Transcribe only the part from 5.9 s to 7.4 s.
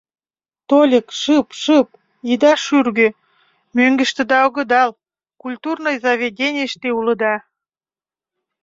заведенийыште улыда.